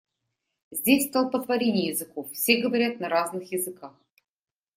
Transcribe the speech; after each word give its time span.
Здесь 0.71 1.09
столпотворение 1.09 1.89
языков, 1.89 2.31
все 2.31 2.59
говорят 2.59 2.99
на 2.99 3.07
разных 3.07 3.51
языках. 3.51 3.93